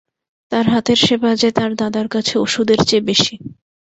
[0.51, 3.35] তার হাতের সেবা যে তার দাদার কাছে ওষুধের চেয়ে বেশি।